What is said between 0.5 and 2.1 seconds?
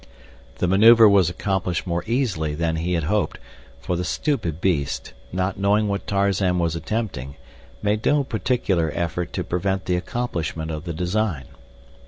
The maneuver was accomplished more